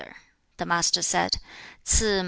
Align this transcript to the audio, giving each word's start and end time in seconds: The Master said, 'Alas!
The 0.57 0.65
Master 0.65 1.03
said, 1.03 1.37
'Alas! 1.85 2.01